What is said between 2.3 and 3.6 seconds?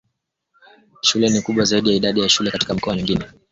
katika mikoa mingine TanzaniaShule nyingi